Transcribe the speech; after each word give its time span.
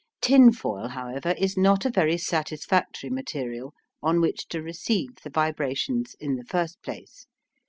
Tinfoil, 0.19 0.87
however, 0.87 1.35
is 1.37 1.55
not 1.55 1.85
a 1.85 1.91
very 1.91 2.17
satisfactory 2.17 3.11
material 3.11 3.75
on 4.01 4.19
which 4.19 4.47
to 4.47 4.59
receive 4.63 5.17
the 5.21 5.29
vibrations 5.29 6.15
in 6.19 6.37
the 6.37 6.43
first 6.45 6.81
place. 6.81 7.27